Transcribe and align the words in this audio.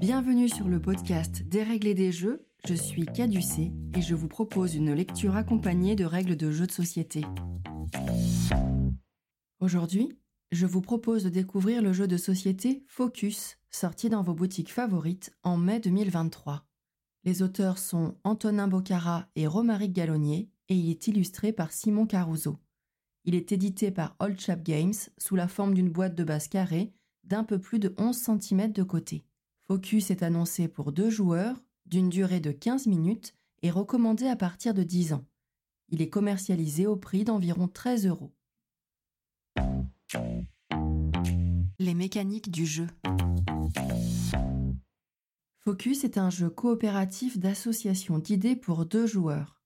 Bienvenue 0.00 0.48
sur 0.48 0.68
le 0.68 0.80
podcast 0.80 1.44
et 1.52 1.94
des 1.94 2.12
jeux. 2.12 2.46
Je 2.66 2.74
suis 2.74 3.06
Caducé 3.06 3.72
et 3.96 4.02
je 4.02 4.14
vous 4.14 4.26
propose 4.28 4.74
une 4.74 4.92
lecture 4.92 5.36
accompagnée 5.36 5.94
de 5.94 6.04
règles 6.04 6.36
de 6.36 6.50
jeux 6.50 6.66
de 6.66 6.72
société. 6.72 7.24
Aujourd'hui, 9.60 10.18
je 10.50 10.66
vous 10.66 10.80
propose 10.80 11.24
de 11.24 11.28
découvrir 11.30 11.80
le 11.80 11.92
jeu 11.92 12.08
de 12.08 12.16
société 12.16 12.84
Focus, 12.88 13.56
sorti 13.70 14.08
dans 14.08 14.22
vos 14.22 14.34
boutiques 14.34 14.72
favorites 14.72 15.32
en 15.42 15.56
mai 15.56 15.78
2023. 15.80 16.66
Les 17.22 17.42
auteurs 17.42 17.78
sont 17.78 18.16
Antonin 18.24 18.68
Bocara 18.68 19.28
et 19.36 19.46
Romaric 19.46 19.92
Gallonnier 19.92 20.50
et 20.68 20.74
il 20.74 20.90
est 20.90 21.06
illustré 21.06 21.52
par 21.52 21.72
Simon 21.72 22.06
Caruso. 22.06 22.58
Il 23.24 23.34
est 23.34 23.52
édité 23.52 23.90
par 23.90 24.16
Old 24.18 24.38
Chap 24.38 24.62
Games 24.62 24.92
sous 25.18 25.36
la 25.36 25.48
forme 25.48 25.74
d'une 25.74 25.90
boîte 25.90 26.14
de 26.14 26.24
base 26.24 26.48
carrée 26.48 26.92
d'un 27.24 27.44
peu 27.44 27.58
plus 27.58 27.78
de 27.78 27.94
11 27.96 28.16
cm 28.16 28.72
de 28.72 28.82
côté. 28.82 29.24
Focus 29.66 30.10
est 30.10 30.22
annoncé 30.22 30.68
pour 30.68 30.92
deux 30.92 31.08
joueurs, 31.08 31.56
d'une 31.86 32.10
durée 32.10 32.40
de 32.40 32.52
15 32.52 32.86
minutes 32.86 33.34
et 33.62 33.70
recommandé 33.70 34.26
à 34.26 34.36
partir 34.36 34.74
de 34.74 34.82
10 34.82 35.14
ans. 35.14 35.24
Il 35.88 36.02
est 36.02 36.10
commercialisé 36.10 36.86
au 36.86 36.96
prix 36.96 37.24
d'environ 37.24 37.66
13 37.66 38.06
euros. 38.06 38.34
Les 41.78 41.94
mécaniques 41.94 42.50
du 42.50 42.66
jeu. 42.66 42.88
Focus 45.60 46.04
est 46.04 46.18
un 46.18 46.28
jeu 46.28 46.50
coopératif 46.50 47.38
d'association 47.38 48.18
d'idées 48.18 48.56
pour 48.56 48.84
deux 48.84 49.06
joueurs. 49.06 49.62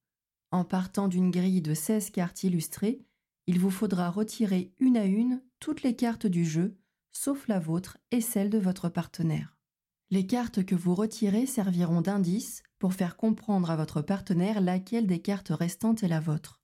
En 0.52 0.64
partant 0.64 1.08
d'une 1.08 1.32
grille 1.32 1.60
de 1.60 1.74
16 1.74 2.10
cartes 2.10 2.44
illustrées, 2.44 3.02
il 3.48 3.58
vous 3.58 3.70
faudra 3.70 4.10
retirer 4.10 4.72
une 4.78 4.96
à 4.96 5.06
une 5.06 5.42
toutes 5.58 5.82
les 5.82 5.96
cartes 5.96 6.28
du 6.28 6.44
jeu, 6.44 6.76
sauf 7.10 7.48
la 7.48 7.58
vôtre 7.58 7.98
et 8.12 8.20
celle 8.20 8.48
de 8.48 8.58
votre 8.58 8.88
partenaire. 8.88 9.57
Les 10.10 10.26
cartes 10.26 10.64
que 10.64 10.74
vous 10.74 10.94
retirez 10.94 11.44
serviront 11.44 12.00
d'indice 12.00 12.62
pour 12.78 12.94
faire 12.94 13.18
comprendre 13.18 13.70
à 13.70 13.76
votre 13.76 14.00
partenaire 14.00 14.62
laquelle 14.62 15.06
des 15.06 15.20
cartes 15.20 15.50
restantes 15.50 16.02
est 16.02 16.08
la 16.08 16.20
vôtre. 16.20 16.62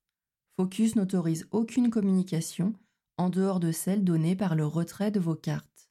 Focus 0.57 0.97
n'autorise 0.97 1.47
aucune 1.51 1.91
communication 1.91 2.73
en 3.19 3.29
dehors 3.29 3.61
de 3.61 3.71
celle 3.71 4.03
donnée 4.03 4.35
par 4.35 4.55
le 4.55 4.65
retrait 4.65 5.11
de 5.11 5.21
vos 5.21 5.35
cartes. 5.35 5.91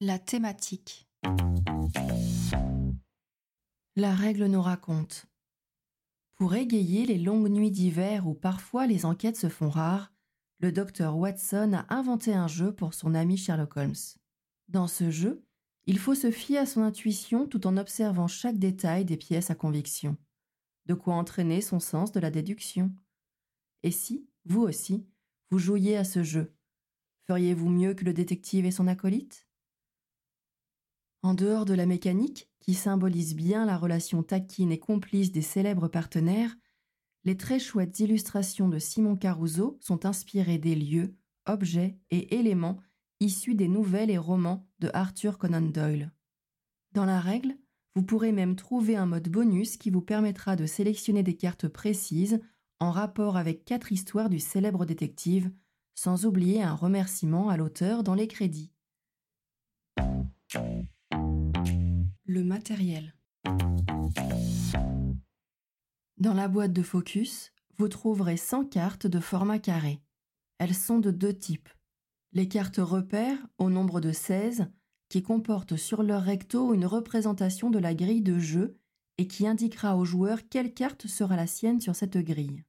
La 0.00 0.18
thématique. 0.18 1.08
La 3.96 4.14
règle 4.14 4.46
nous 4.46 4.62
raconte. 4.62 5.26
Pour 6.36 6.54
égayer 6.54 7.06
les 7.06 7.18
longues 7.18 7.48
nuits 7.48 7.70
d'hiver 7.70 8.26
où 8.26 8.34
parfois 8.34 8.86
les 8.86 9.06
enquêtes 9.06 9.36
se 9.36 9.48
font 9.48 9.70
rares, 9.70 10.12
le 10.60 10.72
docteur 10.72 11.16
Watson 11.16 11.72
a 11.72 11.94
inventé 11.94 12.34
un 12.34 12.46
jeu 12.46 12.72
pour 12.72 12.92
son 12.92 13.14
ami 13.14 13.38
Sherlock 13.38 13.76
Holmes. 13.76 13.94
Dans 14.68 14.86
ce 14.86 15.10
jeu, 15.10 15.42
il 15.86 15.98
faut 15.98 16.14
se 16.14 16.30
fier 16.30 16.58
à 16.58 16.66
son 16.66 16.82
intuition 16.82 17.46
tout 17.46 17.66
en 17.66 17.78
observant 17.78 18.28
chaque 18.28 18.58
détail 18.58 19.06
des 19.06 19.16
pièces 19.16 19.50
à 19.50 19.54
conviction. 19.54 20.16
De 20.86 20.94
quoi 20.94 21.14
entraîner 21.14 21.62
son 21.62 21.80
sens 21.80 22.12
de 22.12 22.20
la 22.20 22.30
déduction. 22.30 22.92
Et 23.82 23.90
si, 23.90 24.28
vous 24.44 24.60
aussi, 24.60 25.06
vous 25.50 25.58
jouiez 25.58 25.96
à 25.96 26.04
ce 26.04 26.22
jeu, 26.22 26.54
feriez-vous 27.26 27.70
mieux 27.70 27.94
que 27.94 28.04
le 28.04 28.12
détective 28.12 28.66
et 28.66 28.70
son 28.70 28.86
acolyte? 28.86 29.48
En 31.22 31.32
dehors 31.34 31.64
de 31.64 31.74
la 31.74 31.86
mécanique, 31.86 32.50
qui 32.60 32.74
symbolise 32.74 33.34
bien 33.34 33.64
la 33.64 33.78
relation 33.78 34.22
taquine 34.22 34.72
et 34.72 34.78
complice 34.78 35.32
des 35.32 35.42
célèbres 35.42 35.88
partenaires, 35.88 36.54
les 37.24 37.36
très 37.36 37.58
chouettes 37.58 38.00
illustrations 38.00 38.68
de 38.68 38.78
Simon 38.78 39.16
Caruso 39.16 39.78
sont 39.80 40.06
inspirées 40.06 40.58
des 40.58 40.74
lieux, 40.74 41.14
objets 41.46 41.98
et 42.10 42.36
éléments 42.36 42.80
issus 43.20 43.54
des 43.54 43.68
nouvelles 43.68 44.10
et 44.10 44.18
romans 44.18 44.66
de 44.78 44.90
Arthur 44.94 45.36
Conan 45.38 45.60
Doyle. 45.60 46.12
Dans 46.92 47.04
la 47.04 47.20
règle, 47.20 47.56
vous 47.94 48.02
pourrez 48.02 48.32
même 48.32 48.56
trouver 48.56 48.96
un 48.96 49.06
mode 49.06 49.28
bonus 49.28 49.76
qui 49.76 49.90
vous 49.90 50.00
permettra 50.00 50.56
de 50.56 50.64
sélectionner 50.64 51.22
des 51.22 51.36
cartes 51.36 51.68
précises 51.68 52.40
en 52.78 52.90
rapport 52.90 53.36
avec 53.36 53.64
quatre 53.64 53.92
histoires 53.92 54.30
du 54.30 54.38
célèbre 54.38 54.86
détective, 54.86 55.50
sans 55.94 56.24
oublier 56.24 56.62
un 56.62 56.74
remerciement 56.74 57.50
à 57.50 57.58
l'auteur 57.58 58.02
dans 58.02 58.14
les 58.14 58.26
crédits. 58.26 58.72
Le 62.24 62.44
matériel. 62.44 63.14
Dans 66.20 66.34
la 66.34 66.48
boîte 66.48 66.74
de 66.74 66.82
focus, 66.82 67.50
vous 67.78 67.88
trouverez 67.88 68.36
100 68.36 68.66
cartes 68.66 69.06
de 69.06 69.20
format 69.20 69.58
carré. 69.58 70.02
Elles 70.58 70.74
sont 70.74 70.98
de 70.98 71.10
deux 71.10 71.32
types. 71.32 71.70
Les 72.34 72.46
cartes 72.46 72.76
repères, 72.76 73.38
au 73.56 73.70
nombre 73.70 74.02
de 74.02 74.12
16, 74.12 74.66
qui 75.08 75.22
comportent 75.22 75.76
sur 75.76 76.02
leur 76.02 76.22
recto 76.22 76.74
une 76.74 76.84
représentation 76.84 77.70
de 77.70 77.78
la 77.78 77.94
grille 77.94 78.20
de 78.20 78.38
jeu 78.38 78.76
et 79.16 79.26
qui 79.26 79.46
indiquera 79.46 79.96
au 79.96 80.04
joueur 80.04 80.40
quelle 80.50 80.74
carte 80.74 81.06
sera 81.06 81.36
la 81.36 81.46
sienne 81.46 81.80
sur 81.80 81.96
cette 81.96 82.18
grille. 82.18 82.64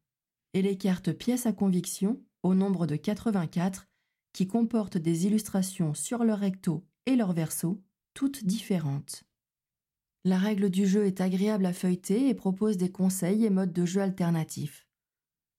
Et 0.53 0.61
les 0.61 0.78
cartes 0.78 1.11
pièces 1.11 1.45
à 1.45 1.51
conviction, 1.51 2.22
au 2.44 2.56
nombre 2.56 2.88
de 2.88 2.95
84, 2.95 3.90
qui 4.31 4.47
comportent 4.47 4.97
des 4.97 5.25
illustrations 5.25 5.94
sur 5.94 6.23
leur 6.23 6.40
recto 6.40 6.85
et 7.06 7.17
leur 7.17 7.34
verso, 7.34 7.84
toutes 8.13 8.45
différentes. 8.45 9.25
La 10.23 10.37
règle 10.37 10.69
du 10.69 10.85
jeu 10.85 11.05
est 11.05 11.19
agréable 11.19 11.65
à 11.65 11.73
feuilleter 11.73 12.29
et 12.29 12.35
propose 12.35 12.77
des 12.77 12.91
conseils 12.91 13.43
et 13.43 13.49
modes 13.49 13.73
de 13.73 13.85
jeu 13.85 14.01
alternatifs. 14.01 14.87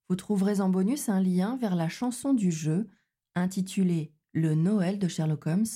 Vous 0.08 0.14
trouverez 0.14 0.60
en 0.60 0.68
bonus 0.68 1.08
un 1.08 1.20
lien 1.20 1.56
vers 1.56 1.74
la 1.74 1.88
chanson 1.88 2.32
du 2.32 2.52
jeu, 2.52 2.88
intitulée 3.34 4.12
Le 4.32 4.54
Noël 4.54 5.00
de 5.00 5.08
Sherlock 5.08 5.46
Holmes, 5.46 5.66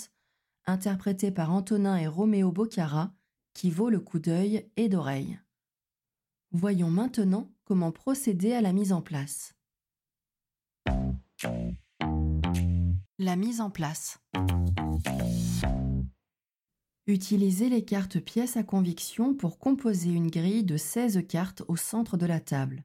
interprétée 0.66 1.32
par 1.32 1.52
Antonin 1.52 1.96
et 1.96 2.06
Roméo 2.06 2.52
Bocara, 2.52 3.12
qui 3.54 3.70
vaut 3.70 3.90
le 3.90 3.98
coup 3.98 4.20
d'œil 4.20 4.70
et 4.76 4.88
d'oreille. 4.88 5.38
Voyons 6.52 6.90
maintenant 6.90 7.50
comment 7.64 7.90
procéder 7.90 8.52
à 8.52 8.60
la 8.60 8.72
mise 8.72 8.92
en 8.92 9.02
place. 9.02 9.54
La 13.18 13.34
mise 13.34 13.60
en 13.60 13.70
place. 13.70 14.20
Utilisez 17.08 17.68
les 17.68 17.84
cartes 17.84 18.18
pièces 18.18 18.56
à 18.56 18.64
conviction 18.64 19.32
pour 19.32 19.60
composer 19.60 20.10
une 20.10 20.28
grille 20.28 20.64
de 20.64 20.76
16 20.76 21.24
cartes 21.28 21.62
au 21.68 21.76
centre 21.76 22.16
de 22.16 22.26
la 22.26 22.40
table, 22.40 22.84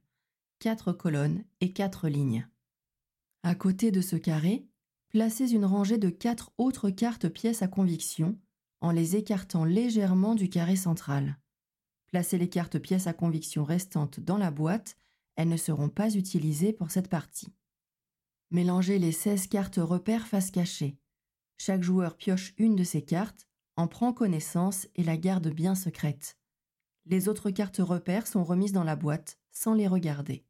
4 0.59 0.91
colonnes 0.91 1.43
et 1.59 1.73
4 1.73 2.07
lignes. 2.07 2.47
À 3.41 3.55
côté 3.55 3.89
de 3.89 3.99
ce 3.99 4.15
carré, 4.15 4.67
placez 5.09 5.53
une 5.53 5.65
rangée 5.65 5.97
de 5.97 6.09
4 6.09 6.51
autres 6.59 6.91
cartes 6.91 7.29
pièces 7.29 7.63
à 7.63 7.67
conviction 7.67 8.37
en 8.79 8.91
les 8.91 9.15
écartant 9.15 9.65
légèrement 9.65 10.35
du 10.35 10.49
carré 10.49 10.75
central. 10.75 11.39
Placez 12.05 12.37
les 12.37 12.49
cartes 12.49 12.77
pièces 12.77 13.07
à 13.07 13.13
conviction 13.13 13.63
restantes 13.63 14.19
dans 14.19 14.37
la 14.37 14.51
boîte, 14.51 14.97
elles 15.35 15.49
ne 15.49 15.57
seront 15.57 15.89
pas 15.89 16.13
utilisées 16.13 16.73
pour 16.73 16.91
cette 16.91 17.09
partie. 17.09 17.55
Mélangez 18.51 18.99
les 18.99 19.13
16 19.13 19.47
cartes 19.47 19.79
repères 19.81 20.27
face 20.27 20.51
cachée. 20.51 20.99
Chaque 21.57 21.81
joueur 21.81 22.17
pioche 22.17 22.53
une 22.59 22.75
de 22.75 22.83
ces 22.83 23.01
cartes 23.01 23.47
en 23.75 23.87
prend 23.87 24.13
connaissance 24.13 24.87
et 24.95 25.03
la 25.03 25.17
garde 25.17 25.49
bien 25.49 25.75
secrète. 25.75 26.37
Les 27.05 27.27
autres 27.27 27.49
cartes 27.49 27.79
repères 27.79 28.27
sont 28.27 28.43
remises 28.43 28.73
dans 28.73 28.83
la 28.83 28.95
boîte 28.95 29.39
sans 29.51 29.73
les 29.73 29.87
regarder. 29.87 30.45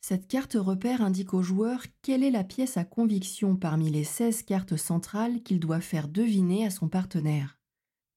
Cette 0.00 0.28
carte 0.28 0.56
repère 0.58 1.02
indique 1.02 1.34
au 1.34 1.42
joueur 1.42 1.82
quelle 2.02 2.24
est 2.24 2.30
la 2.30 2.44
pièce 2.44 2.76
à 2.76 2.84
conviction 2.84 3.56
parmi 3.56 3.90
les 3.90 4.04
16 4.04 4.44
cartes 4.44 4.76
centrales 4.76 5.42
qu'il 5.42 5.60
doit 5.60 5.80
faire 5.80 6.08
deviner 6.08 6.64
à 6.64 6.70
son 6.70 6.88
partenaire. 6.88 7.58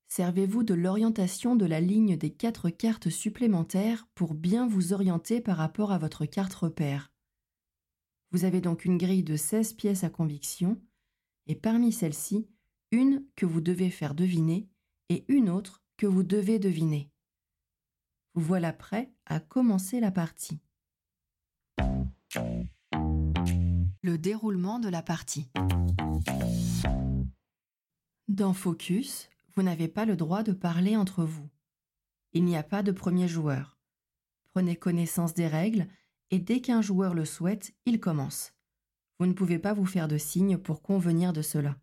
Servez-vous 0.07 0.63
de 0.63 0.75
l'orientation 0.75 1.55
de 1.55 1.65
la 1.65 1.81
ligne 1.81 2.15
des 2.15 2.29
quatre 2.29 2.69
cartes 2.69 3.09
supplémentaires 3.09 4.07
pour 4.15 4.33
bien 4.33 4.67
vous 4.67 4.93
orienter 4.93 5.41
par 5.41 5.57
rapport 5.57 5.91
à 5.91 5.97
votre 5.97 6.25
carte 6.25 6.53
repère. 6.53 7.11
Vous 8.31 8.45
avez 8.45 8.61
donc 8.61 8.85
une 8.85 8.97
grille 8.97 9.23
de 9.23 9.35
16 9.35 9.73
pièces 9.73 10.03
à 10.03 10.09
conviction, 10.09 10.79
et 11.47 11.55
parmi 11.55 11.91
celles-ci, 11.91 12.47
une 12.93 13.25
que 13.35 13.47
vous 13.47 13.59
devez 13.59 13.89
faire 13.89 14.13
deviner 14.13 14.69
et 15.09 15.25
une 15.27 15.49
autre 15.49 15.81
que 15.97 16.05
vous 16.05 16.21
devez 16.21 16.59
deviner. 16.59 17.09
Vous 18.35 18.43
voilà 18.43 18.71
prêt 18.71 19.11
à 19.25 19.39
commencer 19.39 19.99
la 19.99 20.11
partie. 20.11 20.59
Le 24.03 24.17
déroulement 24.19 24.77
de 24.77 24.89
la 24.89 25.01
partie. 25.01 25.49
Dans 28.27 28.53
Focus, 28.53 29.27
vous 29.55 29.63
n'avez 29.63 29.87
pas 29.87 30.05
le 30.05 30.15
droit 30.15 30.43
de 30.43 30.53
parler 30.53 30.95
entre 30.95 31.23
vous. 31.23 31.49
Il 32.33 32.45
n'y 32.45 32.57
a 32.57 32.63
pas 32.63 32.83
de 32.83 32.91
premier 32.91 33.27
joueur. 33.27 33.79
Prenez 34.53 34.75
connaissance 34.75 35.33
des 35.33 35.47
règles 35.47 35.87
et 36.29 36.37
dès 36.37 36.61
qu'un 36.61 36.83
joueur 36.83 37.15
le 37.15 37.25
souhaite, 37.25 37.73
il 37.87 37.99
commence. 37.99 38.53
Vous 39.17 39.25
ne 39.25 39.33
pouvez 39.33 39.57
pas 39.57 39.73
vous 39.73 39.87
faire 39.87 40.07
de 40.07 40.19
signes 40.19 40.59
pour 40.59 40.83
convenir 40.83 41.33
de 41.33 41.41
cela. 41.41 41.75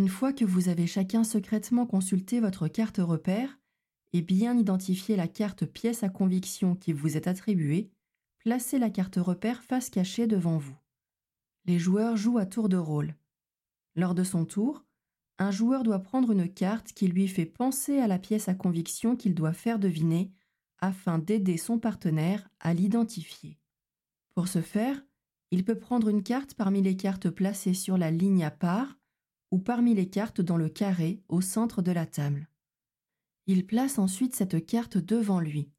Une 0.00 0.08
fois 0.08 0.32
que 0.32 0.46
vous 0.46 0.70
avez 0.70 0.86
chacun 0.86 1.24
secrètement 1.24 1.84
consulté 1.84 2.40
votre 2.40 2.68
carte 2.68 2.96
repère 3.02 3.58
et 4.14 4.22
bien 4.22 4.56
identifié 4.56 5.14
la 5.14 5.28
carte 5.28 5.66
pièce 5.66 6.02
à 6.02 6.08
conviction 6.08 6.74
qui 6.74 6.94
vous 6.94 7.18
est 7.18 7.26
attribuée, 7.26 7.90
placez 8.38 8.78
la 8.78 8.88
carte 8.88 9.16
repère 9.16 9.62
face 9.62 9.90
cachée 9.90 10.26
devant 10.26 10.56
vous. 10.56 10.78
Les 11.66 11.78
joueurs 11.78 12.16
jouent 12.16 12.38
à 12.38 12.46
tour 12.46 12.70
de 12.70 12.78
rôle. 12.78 13.14
Lors 13.94 14.14
de 14.14 14.24
son 14.24 14.46
tour, 14.46 14.86
un 15.38 15.50
joueur 15.50 15.82
doit 15.82 15.98
prendre 15.98 16.30
une 16.30 16.48
carte 16.48 16.94
qui 16.94 17.06
lui 17.06 17.28
fait 17.28 17.44
penser 17.44 17.98
à 17.98 18.06
la 18.06 18.18
pièce 18.18 18.48
à 18.48 18.54
conviction 18.54 19.16
qu'il 19.16 19.34
doit 19.34 19.52
faire 19.52 19.78
deviner 19.78 20.32
afin 20.78 21.18
d'aider 21.18 21.58
son 21.58 21.78
partenaire 21.78 22.48
à 22.58 22.72
l'identifier. 22.72 23.58
Pour 24.34 24.48
ce 24.48 24.62
faire, 24.62 25.04
il 25.50 25.62
peut 25.62 25.78
prendre 25.78 26.08
une 26.08 26.22
carte 26.22 26.54
parmi 26.54 26.80
les 26.80 26.96
cartes 26.96 27.28
placées 27.28 27.74
sur 27.74 27.98
la 27.98 28.10
ligne 28.10 28.44
à 28.44 28.50
part 28.50 28.96
ou 29.50 29.58
parmi 29.58 29.94
les 29.94 30.08
cartes 30.08 30.40
dans 30.40 30.56
le 30.56 30.68
carré 30.68 31.22
au 31.28 31.40
centre 31.40 31.82
de 31.82 31.92
la 31.92 32.06
table. 32.06 32.48
Il 33.46 33.66
place 33.66 33.98
ensuite 33.98 34.34
cette 34.34 34.64
carte 34.64 34.98
devant 34.98 35.40
lui. 35.40 35.70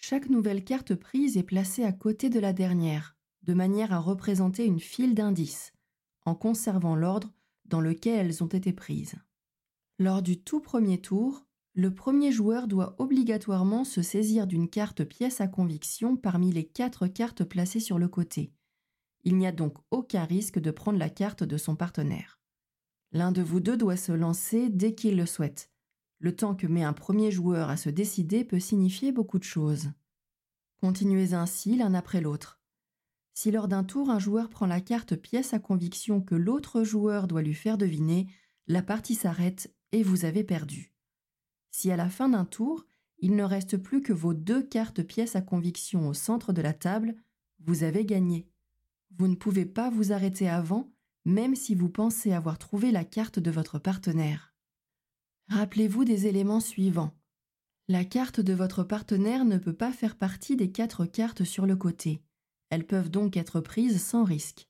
Chaque 0.00 0.28
nouvelle 0.28 0.64
carte 0.64 0.94
prise 0.94 1.36
est 1.36 1.42
placée 1.42 1.84
à 1.84 1.92
côté 1.92 2.30
de 2.30 2.40
la 2.40 2.52
dernière, 2.52 3.16
de 3.42 3.54
manière 3.54 3.92
à 3.92 3.98
représenter 3.98 4.64
une 4.64 4.80
file 4.80 5.14
d'indices, 5.14 5.72
en 6.24 6.34
conservant 6.34 6.96
l'ordre 6.96 7.32
dans 7.66 7.80
lequel 7.80 8.26
elles 8.26 8.42
ont 8.42 8.48
été 8.48 8.72
prises. 8.72 9.16
Lors 9.98 10.22
du 10.22 10.40
tout 10.40 10.60
premier 10.60 11.00
tour, 11.00 11.46
le 11.74 11.92
premier 11.92 12.32
joueur 12.32 12.68
doit 12.68 12.94
obligatoirement 12.98 13.84
se 13.84 14.00
saisir 14.00 14.46
d'une 14.46 14.68
carte 14.68 15.04
pièce 15.04 15.40
à 15.40 15.48
conviction 15.48 16.16
parmi 16.16 16.52
les 16.52 16.64
quatre 16.64 17.06
cartes 17.06 17.44
placées 17.44 17.80
sur 17.80 17.98
le 17.98 18.08
côté. 18.08 18.52
Il 19.24 19.36
n'y 19.36 19.46
a 19.46 19.52
donc 19.52 19.76
aucun 19.90 20.24
risque 20.24 20.58
de 20.58 20.70
prendre 20.70 20.98
la 20.98 21.10
carte 21.10 21.42
de 21.42 21.56
son 21.56 21.76
partenaire. 21.76 22.38
L'un 23.14 23.30
de 23.30 23.42
vous 23.42 23.60
deux 23.60 23.76
doit 23.76 23.96
se 23.96 24.10
lancer 24.10 24.68
dès 24.68 24.96
qu'il 24.96 25.16
le 25.16 25.24
souhaite. 25.24 25.70
Le 26.18 26.34
temps 26.34 26.56
que 26.56 26.66
met 26.66 26.82
un 26.82 26.92
premier 26.92 27.30
joueur 27.30 27.70
à 27.70 27.76
se 27.76 27.88
décider 27.88 28.44
peut 28.44 28.58
signifier 28.58 29.12
beaucoup 29.12 29.38
de 29.38 29.44
choses. 29.44 29.92
Continuez 30.80 31.32
ainsi 31.32 31.76
l'un 31.76 31.94
après 31.94 32.20
l'autre. 32.20 32.60
Si 33.32 33.52
lors 33.52 33.68
d'un 33.68 33.84
tour 33.84 34.10
un 34.10 34.18
joueur 34.18 34.48
prend 34.48 34.66
la 34.66 34.80
carte 34.80 35.14
pièce 35.14 35.54
à 35.54 35.60
conviction 35.60 36.20
que 36.20 36.34
l'autre 36.34 36.82
joueur 36.82 37.28
doit 37.28 37.42
lui 37.42 37.54
faire 37.54 37.78
deviner, 37.78 38.26
la 38.66 38.82
partie 38.82 39.14
s'arrête 39.14 39.72
et 39.92 40.02
vous 40.02 40.24
avez 40.24 40.42
perdu. 40.42 40.92
Si 41.70 41.92
à 41.92 41.96
la 41.96 42.08
fin 42.08 42.28
d'un 42.28 42.44
tour, 42.44 42.84
il 43.18 43.36
ne 43.36 43.44
reste 43.44 43.76
plus 43.76 44.02
que 44.02 44.12
vos 44.12 44.34
deux 44.34 44.62
cartes 44.64 45.04
pièces 45.04 45.36
à 45.36 45.40
conviction 45.40 46.08
au 46.08 46.14
centre 46.14 46.52
de 46.52 46.62
la 46.62 46.72
table, 46.72 47.14
vous 47.60 47.84
avez 47.84 48.04
gagné. 48.04 48.48
Vous 49.16 49.28
ne 49.28 49.36
pouvez 49.36 49.66
pas 49.66 49.88
vous 49.88 50.12
arrêter 50.12 50.48
avant 50.48 50.93
même 51.24 51.54
si 51.54 51.74
vous 51.74 51.88
pensez 51.88 52.32
avoir 52.32 52.58
trouvé 52.58 52.90
la 52.90 53.04
carte 53.04 53.38
de 53.38 53.50
votre 53.50 53.78
partenaire. 53.78 54.54
Rappelez-vous 55.48 56.04
des 56.04 56.26
éléments 56.26 56.60
suivants. 56.60 57.12
La 57.88 58.04
carte 58.04 58.40
de 58.40 58.54
votre 58.54 58.82
partenaire 58.82 59.44
ne 59.44 59.58
peut 59.58 59.74
pas 59.74 59.92
faire 59.92 60.16
partie 60.16 60.56
des 60.56 60.72
quatre 60.72 61.04
cartes 61.04 61.44
sur 61.44 61.66
le 61.66 61.76
côté. 61.76 62.22
Elles 62.70 62.86
peuvent 62.86 63.10
donc 63.10 63.36
être 63.36 63.60
prises 63.60 64.02
sans 64.02 64.24
risque. 64.24 64.68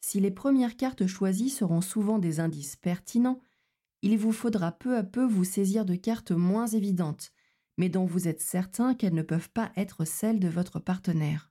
Si 0.00 0.20
les 0.20 0.30
premières 0.30 0.76
cartes 0.76 1.06
choisies 1.06 1.50
seront 1.50 1.80
souvent 1.80 2.18
des 2.18 2.40
indices 2.40 2.76
pertinents, 2.76 3.40
il 4.02 4.16
vous 4.16 4.32
faudra 4.32 4.72
peu 4.72 4.96
à 4.96 5.02
peu 5.02 5.24
vous 5.24 5.44
saisir 5.44 5.84
de 5.84 5.96
cartes 5.96 6.30
moins 6.30 6.66
évidentes, 6.66 7.32
mais 7.76 7.88
dont 7.88 8.06
vous 8.06 8.28
êtes 8.28 8.40
certain 8.40 8.94
qu'elles 8.94 9.14
ne 9.14 9.22
peuvent 9.22 9.50
pas 9.50 9.72
être 9.76 10.04
celles 10.04 10.40
de 10.40 10.48
votre 10.48 10.78
partenaire. 10.78 11.47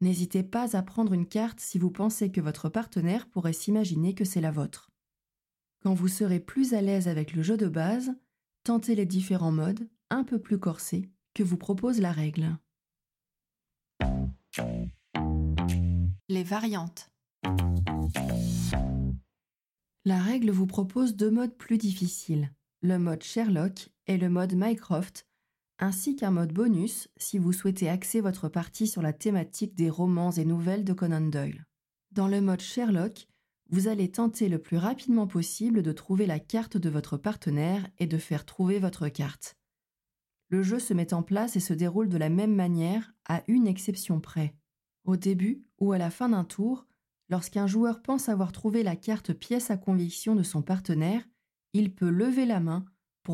N'hésitez 0.00 0.44
pas 0.44 0.76
à 0.76 0.82
prendre 0.82 1.12
une 1.12 1.26
carte 1.26 1.58
si 1.58 1.78
vous 1.78 1.90
pensez 1.90 2.30
que 2.30 2.40
votre 2.40 2.68
partenaire 2.68 3.28
pourrait 3.28 3.52
s'imaginer 3.52 4.14
que 4.14 4.24
c'est 4.24 4.40
la 4.40 4.52
vôtre. 4.52 4.90
Quand 5.82 5.94
vous 5.94 6.08
serez 6.08 6.40
plus 6.40 6.74
à 6.74 6.82
l'aise 6.82 7.08
avec 7.08 7.34
le 7.34 7.42
jeu 7.42 7.56
de 7.56 7.68
base, 7.68 8.14
tentez 8.64 8.94
les 8.94 9.06
différents 9.06 9.52
modes, 9.52 9.88
un 10.10 10.24
peu 10.24 10.38
plus 10.38 10.58
corsés, 10.58 11.10
que 11.34 11.42
vous 11.42 11.56
propose 11.56 12.00
la 12.00 12.12
règle. 12.12 12.56
Les 16.28 16.44
variantes. 16.44 17.10
La 20.04 20.18
règle 20.18 20.50
vous 20.50 20.66
propose 20.66 21.16
deux 21.16 21.30
modes 21.30 21.56
plus 21.56 21.78
difficiles, 21.78 22.52
le 22.82 22.98
mode 22.98 23.22
Sherlock 23.22 23.90
et 24.06 24.16
le 24.16 24.28
mode 24.28 24.54
Mycroft, 24.54 25.27
ainsi 25.78 26.16
qu'un 26.16 26.30
mode 26.30 26.52
bonus 26.52 27.08
si 27.16 27.38
vous 27.38 27.52
souhaitez 27.52 27.88
axer 27.88 28.20
votre 28.20 28.48
partie 28.48 28.86
sur 28.86 29.02
la 29.02 29.12
thématique 29.12 29.74
des 29.74 29.90
romans 29.90 30.32
et 30.32 30.44
nouvelles 30.44 30.84
de 30.84 30.92
Conan 30.92 31.20
Doyle. 31.20 31.64
Dans 32.10 32.28
le 32.28 32.40
mode 32.40 32.60
Sherlock, 32.60 33.28
vous 33.70 33.86
allez 33.86 34.10
tenter 34.10 34.48
le 34.48 34.58
plus 34.58 34.78
rapidement 34.78 35.26
possible 35.26 35.82
de 35.82 35.92
trouver 35.92 36.26
la 36.26 36.40
carte 36.40 36.76
de 36.76 36.88
votre 36.88 37.16
partenaire 37.16 37.86
et 37.98 38.06
de 38.06 38.18
faire 38.18 38.46
trouver 38.46 38.78
votre 38.78 39.08
carte. 39.08 39.56
Le 40.48 40.62
jeu 40.62 40.78
se 40.78 40.94
met 40.94 41.12
en 41.12 41.22
place 41.22 41.56
et 41.56 41.60
se 41.60 41.74
déroule 41.74 42.08
de 42.08 42.16
la 42.16 42.30
même 42.30 42.54
manière, 42.54 43.12
à 43.26 43.42
une 43.46 43.66
exception 43.66 44.20
près. 44.20 44.54
Au 45.04 45.16
début 45.16 45.62
ou 45.78 45.92
à 45.92 45.98
la 45.98 46.10
fin 46.10 46.30
d'un 46.30 46.44
tour, 46.44 46.86
lorsqu'un 47.28 47.66
joueur 47.66 48.00
pense 48.00 48.30
avoir 48.30 48.52
trouvé 48.52 48.82
la 48.82 48.96
carte 48.96 49.34
pièce 49.34 49.70
à 49.70 49.76
conviction 49.76 50.34
de 50.34 50.42
son 50.42 50.62
partenaire, 50.62 51.22
il 51.74 51.94
peut 51.94 52.08
lever 52.08 52.46
la 52.46 52.60
main 52.60 52.86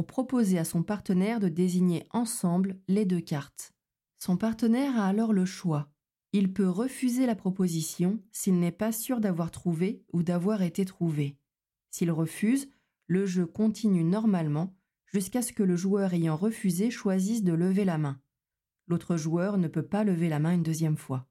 proposer 0.02 0.58
à 0.58 0.64
son 0.64 0.82
partenaire 0.82 1.40
de 1.40 1.48
désigner 1.48 2.06
ensemble 2.10 2.78
les 2.88 3.04
deux 3.04 3.20
cartes. 3.20 3.72
Son 4.18 4.36
partenaire 4.36 4.98
a 4.98 5.06
alors 5.06 5.32
le 5.32 5.44
choix. 5.44 5.90
Il 6.32 6.52
peut 6.52 6.68
refuser 6.68 7.26
la 7.26 7.36
proposition 7.36 8.20
s'il 8.32 8.58
n'est 8.58 8.72
pas 8.72 8.90
sûr 8.90 9.20
d'avoir 9.20 9.50
trouvé 9.50 10.02
ou 10.12 10.22
d'avoir 10.22 10.62
été 10.62 10.84
trouvé. 10.84 11.38
S'il 11.90 12.10
refuse, 12.10 12.68
le 13.06 13.26
jeu 13.26 13.46
continue 13.46 14.02
normalement 14.02 14.74
jusqu'à 15.06 15.42
ce 15.42 15.52
que 15.52 15.62
le 15.62 15.76
joueur 15.76 16.12
ayant 16.12 16.36
refusé 16.36 16.90
choisisse 16.90 17.44
de 17.44 17.52
lever 17.52 17.84
la 17.84 17.98
main. 17.98 18.20
L'autre 18.88 19.16
joueur 19.16 19.58
ne 19.58 19.68
peut 19.68 19.86
pas 19.86 20.02
lever 20.02 20.28
la 20.28 20.40
main 20.40 20.54
une 20.54 20.62
deuxième 20.62 20.96
fois. 20.96 21.28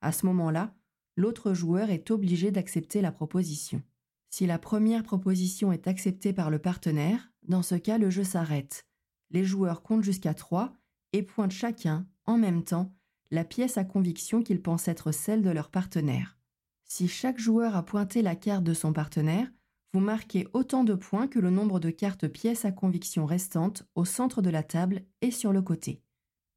À 0.00 0.12
ce 0.12 0.24
moment-là, 0.26 0.74
l'autre 1.16 1.52
joueur 1.52 1.90
est 1.90 2.10
obligé 2.10 2.50
d'accepter 2.50 3.00
la 3.00 3.10
proposition. 3.10 3.82
Si 4.30 4.46
la 4.46 4.58
première 4.58 5.02
proposition 5.02 5.72
est 5.72 5.88
acceptée 5.88 6.32
par 6.32 6.50
le 6.50 6.58
partenaire, 6.58 7.32
dans 7.48 7.62
ce 7.62 7.74
cas 7.74 7.98
le 7.98 8.10
jeu 8.10 8.24
s'arrête. 8.24 8.86
Les 9.30 9.44
joueurs 9.44 9.82
comptent 9.82 10.04
jusqu'à 10.04 10.34
3 10.34 10.72
et 11.12 11.22
pointent 11.22 11.50
chacun, 11.50 12.06
en 12.26 12.38
même 12.38 12.62
temps, 12.62 12.94
la 13.30 13.44
pièce 13.44 13.76
à 13.76 13.84
conviction 13.84 14.42
qu'ils 14.42 14.62
pensent 14.62 14.88
être 14.88 15.12
celle 15.12 15.42
de 15.42 15.50
leur 15.50 15.70
partenaire. 15.70 16.38
Si 16.84 17.08
chaque 17.08 17.38
joueur 17.38 17.76
a 17.76 17.84
pointé 17.84 18.22
la 18.22 18.36
carte 18.36 18.64
de 18.64 18.72
son 18.72 18.92
partenaire, 18.92 19.50
vous 19.92 20.00
marquez 20.00 20.46
autant 20.52 20.84
de 20.84 20.94
points 20.94 21.28
que 21.28 21.38
le 21.38 21.50
nombre 21.50 21.80
de 21.80 21.90
cartes 21.90 22.28
pièces 22.28 22.64
à 22.64 22.72
conviction 22.72 23.26
restantes 23.26 23.84
au 23.94 24.04
centre 24.04 24.42
de 24.42 24.50
la 24.50 24.62
table 24.62 25.02
et 25.22 25.30
sur 25.30 25.52
le 25.52 25.62
côté. 25.62 26.02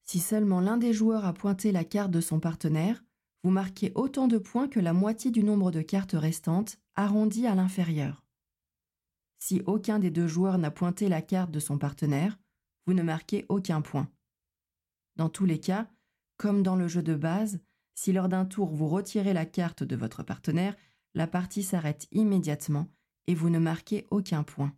Si 0.03 0.19
seulement 0.19 0.59
l'un 0.59 0.77
des 0.77 0.93
joueurs 0.93 1.25
a 1.25 1.33
pointé 1.33 1.71
la 1.71 1.83
carte 1.83 2.11
de 2.11 2.21
son 2.21 2.39
partenaire, 2.39 3.03
vous 3.43 3.51
marquez 3.51 3.91
autant 3.95 4.27
de 4.27 4.37
points 4.37 4.67
que 4.67 4.79
la 4.79 4.93
moitié 4.93 5.31
du 5.31 5.43
nombre 5.43 5.71
de 5.71 5.81
cartes 5.81 6.13
restantes 6.13 6.77
arrondi 6.95 7.47
à 7.47 7.55
l'inférieur. 7.55 8.25
Si 9.43 9.63
aucun 9.65 9.97
des 9.97 10.11
deux 10.11 10.27
joueurs 10.27 10.59
n'a 10.59 10.69
pointé 10.69 11.09
la 11.09 11.23
carte 11.23 11.49
de 11.49 11.59
son 11.59 11.79
partenaire, 11.79 12.37
vous 12.85 12.93
ne 12.93 13.01
marquez 13.01 13.47
aucun 13.49 13.81
point. 13.81 14.07
Dans 15.15 15.29
tous 15.29 15.45
les 15.45 15.59
cas, 15.59 15.89
comme 16.37 16.61
dans 16.61 16.75
le 16.75 16.87
jeu 16.87 17.01
de 17.01 17.15
base, 17.15 17.59
si 17.95 18.13
lors 18.13 18.29
d'un 18.29 18.45
tour 18.45 18.69
vous 18.69 18.87
retirez 18.87 19.33
la 19.33 19.47
carte 19.47 19.83
de 19.83 19.95
votre 19.95 20.21
partenaire, 20.21 20.75
la 21.15 21.25
partie 21.25 21.63
s'arrête 21.63 22.07
immédiatement 22.11 22.87
et 23.25 23.33
vous 23.33 23.49
ne 23.49 23.57
marquez 23.57 24.05
aucun 24.11 24.43
point. 24.43 24.75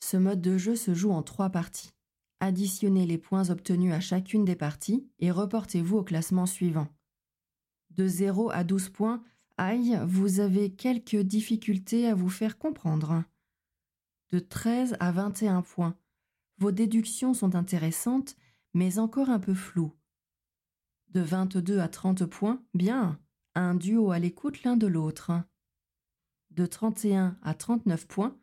Ce 0.00 0.16
mode 0.16 0.40
de 0.40 0.56
jeu 0.56 0.76
se 0.76 0.94
joue 0.94 1.12
en 1.12 1.22
trois 1.22 1.50
parties. 1.50 1.90
Additionnez 2.40 3.04
les 3.04 3.18
points 3.18 3.50
obtenus 3.50 3.92
à 3.92 4.00
chacune 4.00 4.46
des 4.46 4.56
parties 4.56 5.06
et 5.18 5.30
reportez-vous 5.30 5.98
au 5.98 6.04
classement 6.04 6.46
suivant. 6.46 6.88
De 7.90 8.08
0 8.08 8.50
à 8.50 8.64
12 8.64 8.88
points, 8.88 9.22
Aïe, 9.58 10.00
vous 10.06 10.40
avez 10.40 10.70
quelques 10.70 11.20
difficultés 11.20 12.06
à 12.06 12.14
vous 12.14 12.30
faire 12.30 12.56
comprendre. 12.56 13.22
De 14.32 14.38
13 14.38 14.96
à 14.98 15.12
21 15.12 15.62
points. 15.62 15.96
Vos 16.58 16.72
déductions 16.72 17.34
sont 17.34 17.54
intéressantes, 17.54 18.36
mais 18.74 18.98
encore 18.98 19.30
un 19.30 19.38
peu 19.38 19.54
floues. 19.54 19.92
De 21.08 21.20
22 21.20 21.78
à 21.78 21.88
30 21.88 22.26
points, 22.26 22.62
bien, 22.74 23.20
un 23.54 23.74
duo 23.74 24.10
à 24.10 24.18
l'écoute 24.18 24.62
l'un 24.64 24.76
de 24.76 24.86
l'autre. 24.86 25.32
De 26.50 26.66
31 26.66 27.38
à 27.42 27.54
39 27.54 28.06
points, 28.08 28.38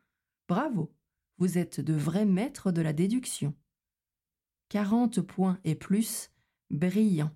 bravo, 0.48 0.94
vous 1.38 1.58
êtes 1.58 1.82
de 1.82 1.94
vrais 1.94 2.26
maîtres 2.26 2.72
de 2.72 2.82
la 2.82 2.94
déduction. 2.94 3.54
40 4.70 5.22
points 5.22 5.60
et 5.64 5.76
plus, 5.76 6.32
brillant, 6.70 7.32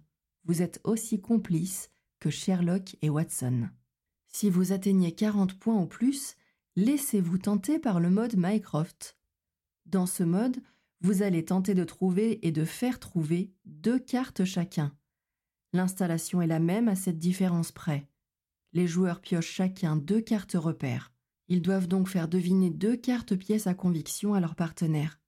vous 0.45 0.61
êtes 0.61 0.79
aussi 0.83 1.19
complices 1.19 1.91
que 2.19 2.29
Sherlock 2.29 2.95
et 3.01 3.09
Watson. 3.09 3.69
Si 4.27 4.49
vous 4.49 4.71
atteignez 4.71 5.13
40 5.13 5.59
points 5.59 5.79
ou 5.81 5.85
plus, 5.85 6.35
laissez-vous 6.77 7.39
tenter 7.39 7.79
par 7.79 7.99
le 7.99 8.11
mode 8.11 8.35
Mycroft. 8.37 9.17
Dans 9.87 10.05
ce 10.05 10.21
mode, 10.21 10.57
vous 11.01 11.23
allez 11.23 11.43
tenter 11.43 11.73
de 11.73 11.83
trouver 11.83 12.45
et 12.47 12.51
de 12.51 12.65
faire 12.65 12.99
trouver 12.99 13.51
deux 13.65 13.97
cartes 13.97 14.45
chacun. 14.45 14.95
L'installation 15.73 16.39
est 16.39 16.47
la 16.47 16.59
même 16.59 16.87
à 16.87 16.95
cette 16.95 17.17
différence 17.17 17.71
près. 17.71 18.07
Les 18.73 18.85
joueurs 18.85 19.21
piochent 19.21 19.51
chacun 19.51 19.95
deux 19.95 20.21
cartes 20.21 20.53
repères. 20.53 21.11
Ils 21.47 21.63
doivent 21.63 21.87
donc 21.87 22.09
faire 22.09 22.27
deviner 22.27 22.69
deux 22.69 22.95
cartes 22.95 23.35
pièces 23.35 23.65
à 23.65 23.73
conviction 23.73 24.35
à 24.35 24.39
leur 24.39 24.53
partenaire. 24.53 25.19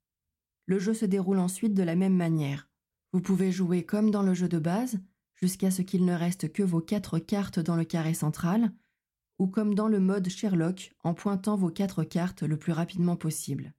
Le 0.67 0.77
jeu 0.77 0.93
se 0.93 1.05
déroule 1.05 1.39
ensuite 1.39 1.73
de 1.73 1.83
la 1.83 1.95
même 1.95 2.15
manière. 2.15 2.69
Vous 3.11 3.21
pouvez 3.21 3.51
jouer 3.51 3.83
comme 3.83 4.11
dans 4.11 4.21
le 4.21 4.35
jeu 4.35 4.49
de 4.49 4.59
base, 4.59 4.99
jusqu'à 5.33 5.71
ce 5.71 5.81
qu'il 5.81 6.05
ne 6.05 6.13
reste 6.13 6.53
que 6.53 6.61
vos 6.61 6.81
quatre 6.81 7.17
cartes 7.17 7.59
dans 7.59 7.75
le 7.75 7.85
carré 7.85 8.13
central, 8.13 8.71
ou 9.39 9.47
comme 9.47 9.73
dans 9.73 9.87
le 9.87 9.99
mode 9.99 10.29
Sherlock 10.29 10.93
en 11.03 11.13
pointant 11.13 11.55
vos 11.55 11.69
quatre 11.69 12.03
cartes 12.03 12.43
le 12.43 12.57
plus 12.57 12.73
rapidement 12.73 13.15
possible. 13.15 13.73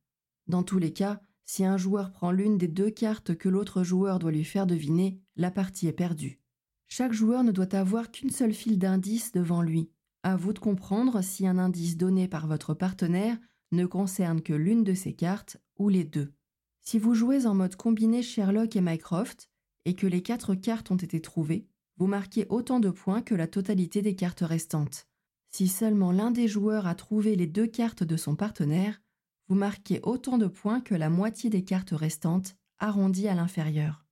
Dans 0.49 0.63
tous 0.63 0.79
les 0.79 0.93
cas, 0.93 1.21
si 1.45 1.65
un 1.65 1.77
joueur 1.77 2.11
prend 2.13 2.33
l'une 2.33 2.59
des 2.59 2.69
deux 2.69 2.91
cartes 2.91 3.37
que 3.37 3.49
l'autre 3.49 3.85
joueur 3.85 4.19
doit 4.19 4.33
lui 4.33 4.45
faire 4.45 4.67
deviner, 4.67 5.21
la 5.37 5.51
partie 5.51 5.87
est 5.87 5.93
perdue. 5.93 6.41
Chaque 6.89 7.13
joueur 7.13 7.45
ne 7.45 7.53
doit 7.53 7.75
avoir 7.75 8.11
qu'une 8.11 8.31
seule 8.31 8.55
file 8.55 8.79
d'indices 8.79 9.33
devant 9.33 9.63
lui. 9.63 9.91
À 10.23 10.37
vous 10.37 10.53
de 10.53 10.59
comprendre 10.59 11.23
si 11.23 11.47
un 11.47 11.59
indice 11.59 11.97
donné 11.97 12.27
par 12.27 12.47
votre 12.47 12.75
partenaire 12.75 13.39
ne 13.73 13.87
concerne 13.87 14.43
que 14.43 14.53
l'une 14.53 14.83
de 14.83 14.95
ces 14.95 15.13
cartes 15.13 15.59
ou 15.77 15.89
les 15.89 16.05
deux. 16.05 16.33
Si 16.81 16.99
vous 16.99 17.15
jouez 17.15 17.47
en 17.47 17.55
mode 17.55 17.77
combiné 17.77 18.23
Sherlock 18.23 18.75
et 18.77 18.81
Mycroft 18.81 19.51
et 19.85 19.95
que 19.95 20.07
les 20.07 20.23
quatre 20.23 20.55
cartes 20.55 20.91
ont 20.91 20.97
été 20.97 21.21
trouvées, 21.21 21.67
vous 21.97 22.07
marquez 22.07 22.47
autant 22.49 22.81
de 22.81 22.91
points 22.91 23.23
que 23.23 23.35
la 23.35 23.47
totalité 23.47 24.03
des 24.03 24.17
cartes 24.17 24.41
restantes. 24.41 25.10
Si 25.51 25.69
seulement 25.69 26.13
l'un 26.13 26.31
des 26.31 26.49
joueurs 26.49 26.87
a 26.87 26.95
trouvé 26.95 27.37
les 27.37 27.47
deux 27.47 27.67
cartes 27.67 28.05
de 28.05 28.17
son 28.17 28.37
partenaire, 28.37 29.03
vous 29.49 29.57
marquez 29.57 30.01
autant 30.05 30.39
de 30.39 30.47
points 30.47 30.81
que 30.81 30.95
la 30.95 31.11
moitié 31.11 31.51
des 31.51 31.65
cartes 31.65 31.91
restantes, 31.91 32.57
arrondies 32.79 33.29
à 33.29 33.35
l'inférieur. 33.35 34.07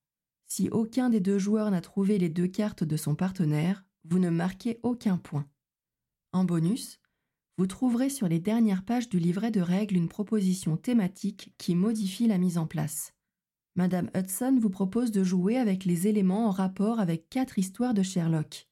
Si 0.47 0.69
aucun 0.71 1.11
des 1.11 1.21
deux 1.21 1.39
joueurs 1.39 1.71
n'a 1.71 1.81
trouvé 1.81 2.19
les 2.19 2.29
deux 2.29 2.49
cartes 2.49 2.83
de 2.83 2.97
son 2.97 3.15
partenaire, 3.15 3.85
vous 4.05 4.19
ne 4.19 4.31
marquez 4.31 4.81
aucun 4.83 5.17
point. 5.17 5.49
En 6.33 6.45
bonus, 6.45 6.99
vous 7.57 7.67
trouverez 7.67 8.11
sur 8.11 8.29
les 8.29 8.41
dernières 8.41 8.85
pages 8.85 9.09
du 9.09 9.19
livret 9.19 9.51
de 9.51 9.61
règles 9.61 9.97
une 9.97 10.09
proposition 10.09 10.77
thématique 10.77 11.55
qui 11.59 11.75
modifie 11.75 12.27
la 12.27 12.39
mise 12.39 12.59
en 12.59 12.67
place. 12.67 13.15
Madame 13.77 14.11
Hudson 14.15 14.59
vous 14.61 14.71
propose 14.71 15.13
de 15.13 15.23
jouer 15.23 15.57
avec 15.57 15.85
les 15.85 16.09
éléments 16.09 16.49
en 16.49 16.51
rapport 16.51 16.99
avec 16.99 17.29
quatre 17.29 17.59
histoires 17.59 17.95
de 17.95 18.03
Sherlock. 18.03 18.69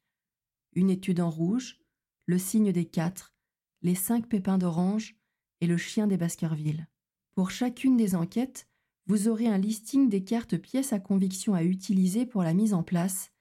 Une 0.73 0.89
étude 0.89 1.21
en 1.21 1.29
rouge, 1.29 1.79
le 2.27 2.37
signe 2.37 2.71
des 2.71 2.85
quatre, 2.85 3.33
les 3.81 3.95
cinq 3.95 4.27
pépins 4.27 4.57
d'orange 4.57 5.15
et 5.61 5.67
le 5.67 5.77
chien 5.77 6.07
des 6.07 6.17
Baskerville. 6.17 6.87
Pour 7.35 7.51
chacune 7.51 7.97
des 7.97 8.15
enquêtes, 8.15 8.67
vous 9.07 9.29
aurez 9.29 9.47
un 9.47 9.57
listing 9.57 10.09
des 10.09 10.23
cartes 10.23 10.57
pièces 10.57 10.91
à 10.91 10.99
conviction 10.99 11.53
à 11.53 11.63
utiliser 11.63 12.25
pour 12.25 12.43
la 12.43 12.53
mise 12.53 12.73
en 12.73 12.83
place 12.83 13.31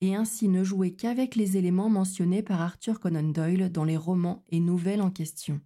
et 0.00 0.16
ainsi 0.16 0.48
ne 0.48 0.64
jouer 0.64 0.94
qu'avec 0.94 1.36
les 1.36 1.56
éléments 1.56 1.88
mentionnés 1.88 2.42
par 2.42 2.60
Arthur 2.60 2.98
Conan 2.98 3.22
Doyle 3.22 3.70
dans 3.70 3.84
les 3.84 3.96
romans 3.96 4.44
et 4.48 4.58
nouvelles 4.58 5.00
en 5.00 5.12
question. 5.12 5.60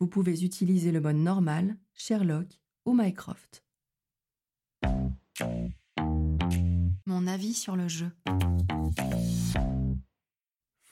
Vous 0.00 0.08
pouvez 0.08 0.44
utiliser 0.44 0.90
le 0.90 1.00
mode 1.00 1.16
normal, 1.16 1.76
Sherlock 1.94 2.60
ou 2.84 2.94
Mycroft. 2.94 3.64
Mon 7.06 7.26
avis 7.28 7.54
sur 7.54 7.76
le 7.76 7.86
jeu. 7.86 8.10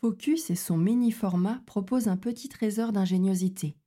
Focus 0.01 0.51
et 0.51 0.57
son 0.57 0.77
mini-format 0.77 1.63
proposent 1.65 2.09
un 2.09 2.19
petit 2.19 2.51
trésor 2.51 2.93
d'ingéniosité. 2.93 3.79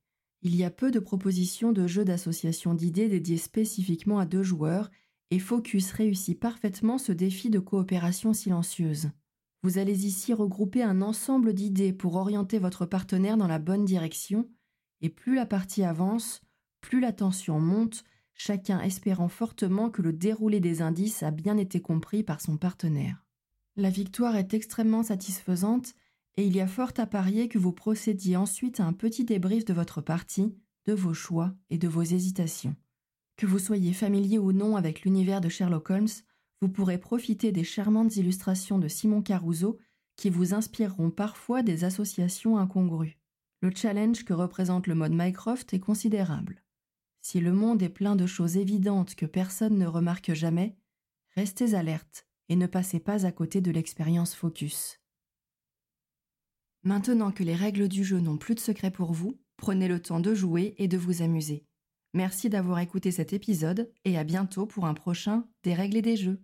Il 0.42 0.56
y 0.56 0.64
a 0.64 0.70
peu 0.70 0.90
de 0.90 0.98
propositions 0.98 1.70
de 1.70 1.86
jeux 1.86 2.04
d'association 2.04 2.74
d'idées 2.74 3.08
dédiés 3.08 3.36
spécifiquement 3.36 4.18
à 4.18 4.26
deux 4.26 4.42
joueurs, 4.42 4.90
et 5.30 5.38
Focus 5.38 5.92
réussit 5.92 6.38
parfaitement 6.38 6.98
ce 6.98 7.12
défi 7.12 7.48
de 7.48 7.60
coopération 7.60 8.32
silencieuse. 8.32 9.10
Vous 9.62 9.78
allez 9.78 10.04
ici 10.04 10.34
regrouper 10.34 10.82
un 10.82 11.00
ensemble 11.00 11.54
d'idées 11.54 11.92
pour 11.92 12.16
orienter 12.16 12.58
votre 12.58 12.86
partenaire 12.86 13.36
dans 13.36 13.46
la 13.46 13.60
bonne 13.60 13.84
direction, 13.84 14.48
et 15.02 15.10
plus 15.10 15.36
la 15.36 15.46
partie 15.46 15.84
avance, 15.84 16.40
plus 16.80 16.98
la 16.98 17.12
tension 17.12 17.60
monte, 17.60 18.02
chacun 18.34 18.80
espérant 18.80 19.28
fortement 19.28 19.90
que 19.90 20.02
le 20.02 20.12
déroulé 20.12 20.58
des 20.58 20.82
indices 20.82 21.22
a 21.22 21.30
bien 21.30 21.56
été 21.56 21.80
compris 21.80 22.24
par 22.24 22.40
son 22.40 22.56
partenaire. 22.56 23.24
La 23.80 23.88
victoire 23.88 24.36
est 24.36 24.52
extrêmement 24.52 25.02
satisfaisante 25.02 25.94
et 26.36 26.46
il 26.46 26.54
y 26.54 26.60
a 26.60 26.66
fort 26.66 26.92
à 26.98 27.06
parier 27.06 27.48
que 27.48 27.56
vous 27.56 27.72
procédiez 27.72 28.36
ensuite 28.36 28.78
à 28.78 28.84
un 28.84 28.92
petit 28.92 29.24
débrief 29.24 29.64
de 29.64 29.72
votre 29.72 30.02
partie, 30.02 30.54
de 30.84 30.92
vos 30.92 31.14
choix 31.14 31.54
et 31.70 31.78
de 31.78 31.88
vos 31.88 32.02
hésitations. 32.02 32.76
Que 33.38 33.46
vous 33.46 33.58
soyez 33.58 33.94
familier 33.94 34.36
ou 34.36 34.52
non 34.52 34.76
avec 34.76 35.00
l'univers 35.00 35.40
de 35.40 35.48
Sherlock 35.48 35.88
Holmes, 35.88 36.10
vous 36.60 36.68
pourrez 36.68 36.98
profiter 36.98 37.52
des 37.52 37.64
charmantes 37.64 38.16
illustrations 38.16 38.78
de 38.78 38.86
Simon 38.86 39.22
Caruso 39.22 39.78
qui 40.14 40.28
vous 40.28 40.52
inspireront 40.52 41.10
parfois 41.10 41.62
des 41.62 41.84
associations 41.84 42.58
incongrues. 42.58 43.18
Le 43.62 43.74
challenge 43.74 44.26
que 44.26 44.34
représente 44.34 44.88
le 44.88 44.94
mode 44.94 45.14
Mycroft 45.14 45.72
est 45.72 45.80
considérable. 45.80 46.62
Si 47.22 47.40
le 47.40 47.54
monde 47.54 47.82
est 47.82 47.88
plein 47.88 48.14
de 48.14 48.26
choses 48.26 48.58
évidentes 48.58 49.14
que 49.14 49.24
personne 49.24 49.78
ne 49.78 49.86
remarque 49.86 50.34
jamais, 50.34 50.76
restez 51.34 51.72
alerte 51.74 52.26
et 52.50 52.56
ne 52.56 52.66
passez 52.66 53.00
pas 53.00 53.24
à 53.24 53.32
côté 53.32 53.62
de 53.62 53.70
l'expérience 53.70 54.34
Focus. 54.34 55.00
Maintenant 56.82 57.30
que 57.30 57.44
les 57.44 57.54
règles 57.54 57.88
du 57.88 58.04
jeu 58.04 58.18
n'ont 58.20 58.36
plus 58.36 58.54
de 58.54 58.60
secret 58.60 58.90
pour 58.90 59.12
vous, 59.12 59.40
prenez 59.56 59.88
le 59.88 60.02
temps 60.02 60.20
de 60.20 60.34
jouer 60.34 60.74
et 60.76 60.88
de 60.88 60.98
vous 60.98 61.22
amuser. 61.22 61.64
Merci 62.12 62.50
d'avoir 62.50 62.80
écouté 62.80 63.12
cet 63.12 63.32
épisode 63.32 63.92
et 64.04 64.18
à 64.18 64.24
bientôt 64.24 64.66
pour 64.66 64.84
un 64.86 64.94
prochain 64.94 65.44
Des 65.62 65.74
règles 65.74 65.98
et 65.98 66.02
des 66.02 66.16
jeux. 66.16 66.42